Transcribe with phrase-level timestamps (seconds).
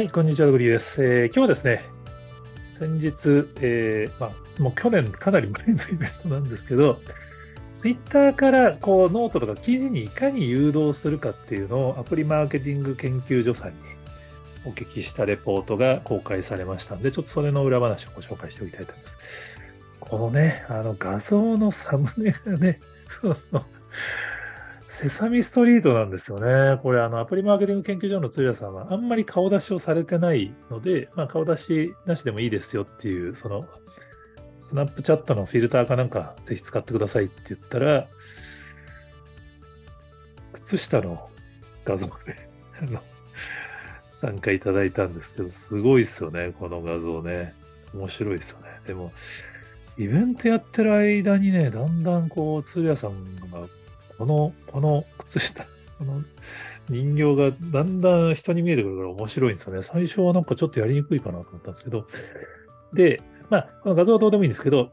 [0.00, 1.04] はい、こんにちは、グリーです。
[1.04, 1.84] えー今日はですね、
[2.72, 6.98] 先日、えーまあ、もう去年かなり前のイベントなんですけど、
[7.70, 13.76] ツイッターからこうノートとか記事にいかに誘導するかっていうのをアプリマーケティング研究所さんに
[14.64, 19.18] お聞きしたレポートが公開されましたので、ちょっとそれの裏話をご紹介しておきたいと思います。
[20.00, 23.66] このね、あの画像のサムネがね、その
[24.90, 26.76] セサミストリートなんですよね。
[26.82, 33.68] これ、あの、アプリマーケティング研究所の鶴谷さんは、あんまり顔出しをされてないので、まあ、顔出しなしでもいいですよっていう、その、
[34.62, 38.08] スナップチャットのフィルターかなんか、ぜひ使ってくださいって言ったら、
[40.54, 41.30] 靴下の
[41.84, 42.34] 画像で、
[42.82, 43.00] あの、
[44.08, 47.54] 参加いただいたんですけど、すごいですよね、この画像ね。
[47.94, 48.66] 面白いですよね。
[48.88, 49.12] でも、
[49.96, 53.68] イベントやってる間にね、だんだんこう、鶴谷さんが
[54.20, 55.64] この、この靴下、
[55.98, 56.22] この
[56.90, 59.82] 人形がだんだん人に見えてくるから面白いんですよね。
[59.82, 62.06] 最初はなんかちょっとやりにくいかなと思ったんですけど。
[62.92, 64.90] で、まあ、この画像はどうでもいいんですけど、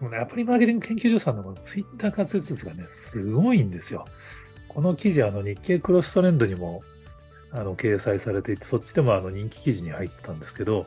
[0.00, 4.06] このアプリマーケティング研究所さんのこのツイッター活用術がね、すごいんですよ。
[4.66, 6.82] この記事、あの日経クロストレンドにも
[7.52, 10.86] あの掲載されていて、そっちでもあの人気記事に入ったんですけど、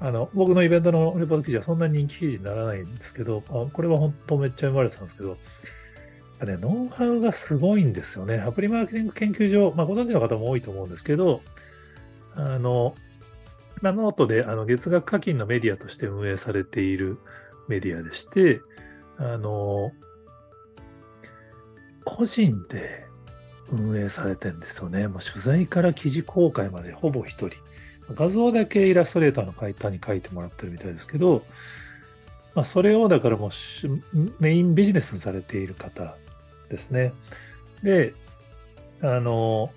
[0.00, 5.36] あの僕のイベントのレポート記事はそんなに人気記事にならないんですけど、これは本当めっちゃ読まれてたんですけど、
[6.46, 8.38] ね、ノウハウがすごいんですよね。
[8.38, 11.42] アプリマーケティング研究所、まあ、ご存知の方も多いと思うんですけど、
[12.34, 12.94] あの、
[13.82, 17.18] まあ、ノートであの月額課金のメディアとして運営されている
[17.68, 18.60] メディアでして、
[19.16, 19.92] あの、
[22.04, 23.06] 個人で
[23.70, 25.08] 運営されてんですよね。
[25.08, 27.58] もう取材から記事公開までほぼ一人。
[28.14, 31.42] 画像だけイラストレーターの書いたに書いてもらってるみたいですけど、
[32.54, 33.50] まあ、それをだからもう
[34.40, 36.16] メインビジネスにされている方
[36.68, 37.12] ですね。
[37.82, 38.14] で、
[39.02, 39.70] あの、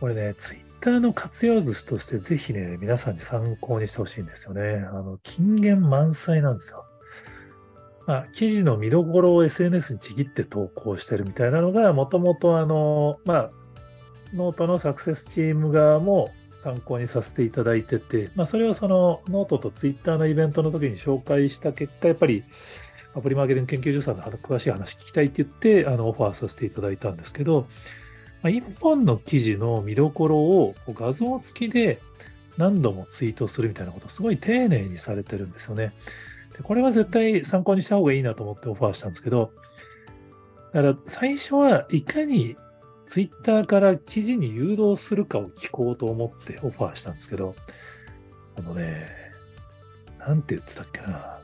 [0.00, 4.86] これね、ツイッターの活用術としてぜひね、皆さんに参考にしてほしいんですよね。
[4.90, 6.84] あの、金言満載なんですよ。
[8.06, 13.50] まあ、記事の見どころを SNS にちぎって投稿してるみたいなのが、もともとあの、まあ、
[14.32, 22.44] ノートのサクセスチーム側も参考にさせていただいてて、まあ、それをそのノートとツイッターのイベントの時に紹介した結果、やっぱり
[23.16, 27.66] アプリマーケティング研究所さんの詳しい話聞きたいって言って、あのオファーさせていただいたんですけど、
[28.42, 32.02] まあ、一本の記事の見どころをこう画像付きで
[32.58, 35.94] 何度もツイートするみたいなことをすごい丁寧にされてるんですよね。
[36.56, 39.50] でこれは絶対参考にした方がいいなと思ってオファーしたんですけど、
[40.74, 42.56] だから最初はいかに
[43.06, 47.54] ツイッターから記事に誘導するかを聞こうと思ってオファーしたんですけど、
[48.58, 49.06] あのね、
[50.18, 51.35] なんて言ってたっけな。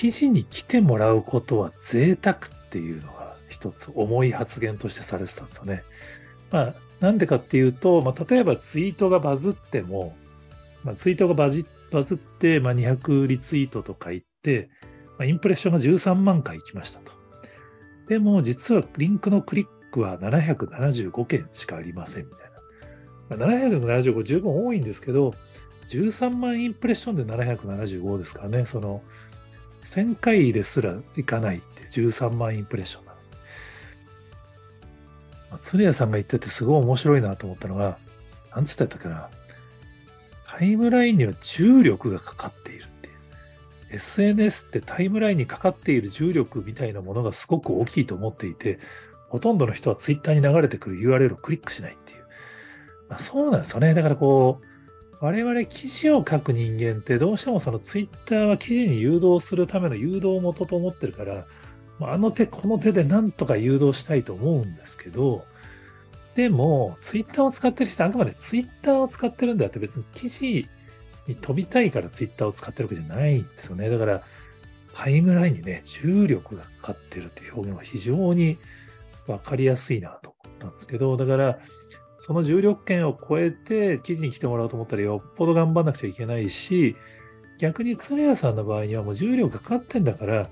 [0.00, 2.40] 記事に来てもらうことは贅沢っ
[2.70, 5.82] ていうのが一つ重い発言としてされてたんですよね。
[6.50, 10.16] まあ、なんでかっていうと、まあ、例えばツイートがバズっても、
[10.84, 14.70] まあ、ツイートがバズって、まあ、200リツイートとか言って、
[15.18, 17.12] まあ、インプレッションが13万回行きましたと。
[18.08, 23.46] でも、実はリンクのクリックは775件しかありませんみたいな。
[23.46, 25.34] まあ、775十分多いんですけど、
[25.88, 29.02] 13万インプレッションで775ですからね、その、
[29.84, 33.18] 1000回ですらいかないって13万インプレッションなの。
[35.50, 37.98] まあ、鶴谷さんが言っててすごい面白いなと思ったのが、
[38.54, 39.28] なんつったっけな。
[40.46, 43.96] タイムラインには重力がかかっているっていう。
[43.96, 48.78] SNS ってタイムラインにかかっている重力みたいなものがすごく大きいと思っていて、
[49.28, 52.24] ほとんどの人は Twitter に流れてくる URL をクリックしないっていう。
[53.08, 53.94] まあ、そうなんですよね。
[53.94, 54.69] だからこう、
[55.20, 61.46] 我々記事を書く人間ってどうしてもその Twitter は記事に誘導するための誘導元と思ってるから、
[62.00, 65.44] あの手この手でなんとか誘導したいと思うんですけど、
[66.34, 70.66] でも、ツイッターを使ってる人あくまでツイッターを使ってるんであって別に記事
[71.26, 73.90] に飛びたいからツイッターを使ってるわけじゃないんですよね。
[73.90, 74.22] だから、
[74.94, 78.58] タイムラインにね、重力がかかってるっていう表現は非常に
[79.26, 81.58] わかりやすいなと思ったんですけど、だから、
[82.20, 86.94] その重力圏を超えて記事に来てもらおうと思ったらよっぽど頑張んなくちゃいけないし、
[87.58, 90.50] 逆に鶴谷さんの場合にはもう重力かかってんだから、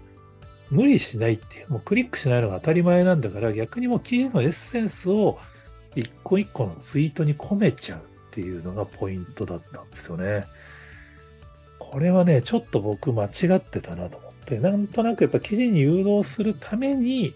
[0.70, 5.38] 無理しないっていう、もうクリックしないのが当たり前なんだから、逆にもう記事のエッセンスを
[5.94, 10.46] 一個一個のツイートに込めちゃうっていうのがポイントだったんですよね。
[11.78, 17.34] これはね、ちょっと僕間違ってたなと思って、なんとなくやっぱ記事に誘導するために、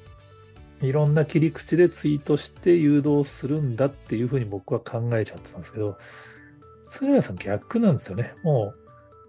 [0.82, 5.96] いろんな切り口でツイートして誘導するんだっていうふうに僕は考えちゃってたんですけど、
[6.88, 8.34] 鶴谷さん逆なんですよね。
[8.43, 8.79] もう、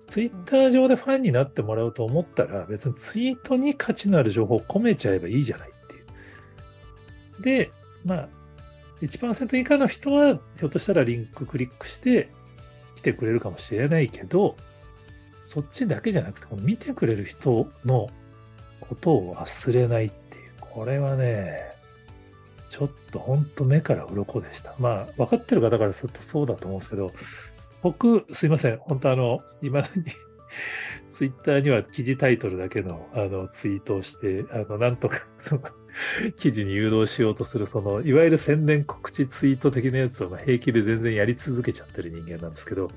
[0.07, 5.99] ツイッター上でファンになってもらうと思ったら、別にツイートに価値のある情報を込めちゃえばいいじゃないってい
[7.39, 7.41] う。
[7.41, 7.71] で、
[8.03, 8.29] まあ、
[9.01, 12.29] 1%以下の人は、ひょっとしたらリンククリックして
[12.95, 14.57] 来てくれるかもしれないけど、
[15.43, 18.09] そっちだけじゃなくて、見てくれる人の
[18.81, 20.11] ことを忘れないっ、
[20.73, 21.71] これはね、
[22.67, 24.73] ちょっと本当目から鱗でした。
[24.79, 27.11] まあ、分かってる方からするとそうだと思うんですけど、
[27.83, 28.77] 僕、すいません。
[28.77, 30.03] 本当あの、今だに
[31.11, 35.61] ツイッターには記事タイトルだけのあのツイートをして、あの、なんとか、 その、
[36.35, 42.89] 記事に誘導しようとする、その、いわゆる宣伝告知ツイート的なやつを平気で全然やり続けちゃってる人間なんですけど、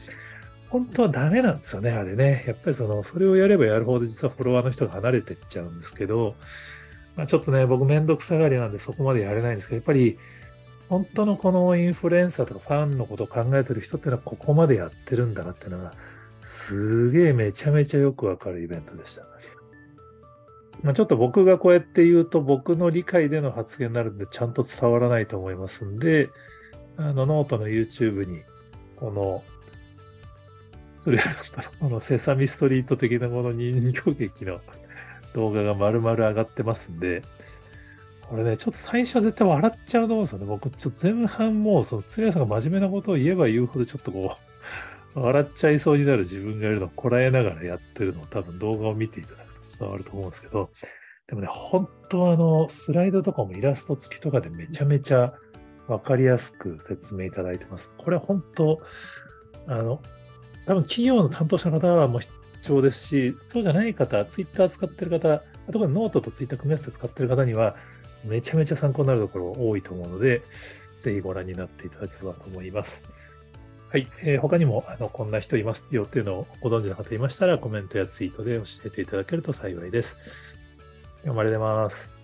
[0.71, 2.45] 本当はダメなんですよね、あれね。
[2.47, 6.37] やっぱりその、それをやればやるほど実はフォロワーの人が離れてっちゃうんですけど、
[7.17, 10.19] まあ、ちょっとね、僕めんどくさがりなんでそこまでやれないんですけど、やっぱり、
[10.89, 15.95] 本当のこのインフルエンサーとかファンのことを考えてる人っていうのはここまでやってるんだなっていうのが、
[16.45, 19.27] すげえめちゃめちゃよくわかるイベントでした。
[20.83, 26.29] まあ、ちょっと僕がこうやって言うと僕の理解での発言になるんでちゃんと伝わらないと思いますんで、
[26.97, 28.43] あのノートの YouTube に
[28.97, 29.43] この
[30.99, 34.61] それだったら、このセサミストリート的なこの人形劇の
[35.37, 37.23] 動画が丸々上がってますんで、
[38.23, 40.47] これね、ちょっと最初は絶対笑っちゃうと思うんですよね。
[40.47, 44.37] 僕、ちょっと前半もう、その、鶴谷さんが真面目なことを言えば言うほど、ちょっとこ
[45.15, 50.71] う、 笑っちゃいそうになる自分がいるのをこらえながらやってるのを多分動画を見ていただくと伝わると思うんですけど、
[51.29, 55.35] でもね、本当はあの、スライドとかもイラスト付きとかでめちゃめちゃ
[55.87, 57.95] わかりやすく説明いただいてます。
[57.99, 58.81] これ本当、
[59.67, 60.03] あの、
[60.67, 62.21] 多分企業の担当者の方はもう
[62.73, 65.43] 重ですし、そうじゃない方、ツイッター使ってる方、
[65.73, 67.77] 特にノートとツイッター組み合わせて使ってる方には、
[68.25, 70.43] めちゃめちゃ参考になるところ多いと思うので、
[71.01, 73.05] ぜひご覧になっていただければと思います。
[73.91, 74.09] はい。
[74.23, 80.19] えー、他にも、あの、こんな人いますよっていうのをご存知の方いましたら、コメントやツイートで教えていただけると幸いです。
[81.19, 82.16] 読まれてます。